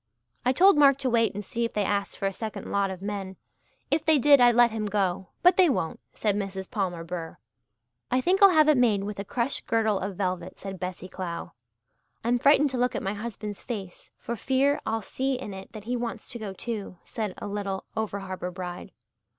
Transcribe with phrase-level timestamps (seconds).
[0.43, 3.03] "I told Mark to wait and see if they asked for a second lot of
[3.03, 3.35] men.
[3.91, 6.71] If they did I'd let him go but they won't," said Mrs.
[6.71, 7.37] Palmer Burr.
[8.09, 11.51] "I think I'll have it made with a crush girdle of velvet," said Bessie Clow.
[12.23, 15.83] "I'm frightened to look at my husband's face for fear I'll see in it that
[15.83, 18.93] he wants to go too," said a little over harbour bride.